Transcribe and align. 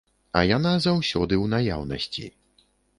А 0.39 0.41
яна 0.57 0.71
заўсёды 0.87 1.33
ў 1.43 1.55
наяўнасці. 1.55 2.25